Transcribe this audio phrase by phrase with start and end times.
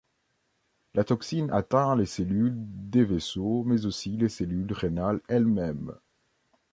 [0.95, 5.95] La toxine atteint les cellules des vaisseaux mais aussi les cellules rénales elles-mêmes.